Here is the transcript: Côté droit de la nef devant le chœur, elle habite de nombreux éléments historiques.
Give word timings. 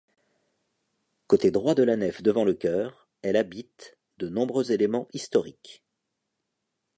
Côté 1.27 1.51
droit 1.51 1.75
de 1.75 1.83
la 1.83 1.95
nef 1.95 2.23
devant 2.23 2.43
le 2.43 2.55
chœur, 2.55 3.07
elle 3.21 3.35
habite 3.35 3.99
de 4.17 4.29
nombreux 4.29 4.71
éléments 4.71 5.07
historiques. 5.13 5.83